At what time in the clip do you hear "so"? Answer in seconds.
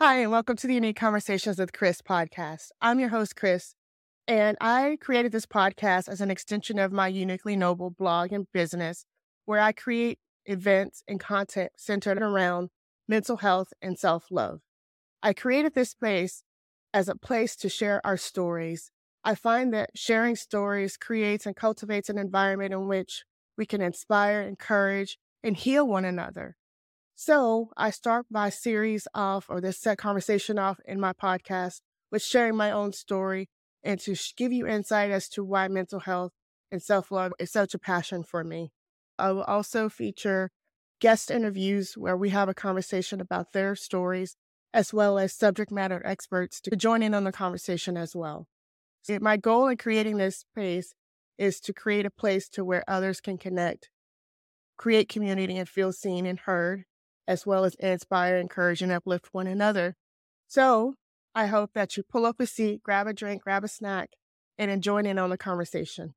27.16-27.70, 60.46-60.94